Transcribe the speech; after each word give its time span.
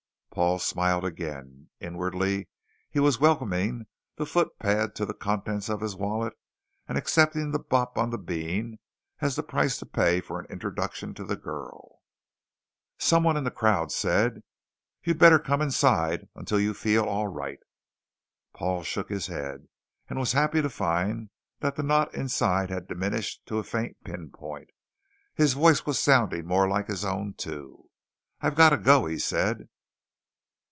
Paul 0.33 0.59
smiled 0.59 1.03
again. 1.03 1.67
Inwardly 1.81 2.47
he 2.89 3.01
was 3.01 3.19
welcoming 3.19 3.87
the 4.15 4.25
footpad 4.25 4.95
to 4.95 5.05
the 5.05 5.13
contents 5.13 5.67
of 5.67 5.81
his 5.81 5.93
wallet 5.93 6.31
and 6.87 6.97
accepting 6.97 7.51
the 7.51 7.59
bop 7.59 7.97
on 7.97 8.11
the 8.11 8.17
bean 8.17 8.79
as 9.19 9.35
the 9.35 9.43
price 9.43 9.77
to 9.79 9.85
pay 9.85 10.21
for 10.21 10.39
an 10.39 10.45
introduction 10.49 11.13
to 11.15 11.25
the 11.25 11.35
girl. 11.35 11.99
Someone 12.97 13.35
in 13.35 13.43
the 13.43 13.51
crowd 13.51 13.91
said: 13.91 14.41
"You'd 15.03 15.19
better 15.19 15.37
come 15.37 15.61
inside 15.61 16.29
until 16.33 16.61
you 16.61 16.73
feel 16.73 17.03
all 17.03 17.27
right." 17.27 17.59
Paul 18.53 18.83
shook 18.83 19.09
his 19.09 19.27
head 19.27 19.67
and 20.07 20.17
was 20.17 20.31
happy 20.31 20.61
to 20.61 20.69
find 20.69 21.29
that 21.59 21.75
the 21.75 21.83
knot 21.83 22.15
inside 22.15 22.69
had 22.69 22.87
diminished 22.87 23.45
to 23.47 23.57
a 23.59 23.65
faint 23.65 23.97
pinpoint. 24.05 24.69
His 25.33 25.51
voice 25.55 25.85
was 25.85 25.99
sounding 25.99 26.45
more 26.45 26.69
like 26.69 26.87
his 26.87 27.03
own, 27.03 27.33
too. 27.33 27.89
"I've 28.39 28.55
got 28.55 28.69
to 28.69 28.77
go," 28.77 29.07
he 29.07 29.19
said. 29.19 29.67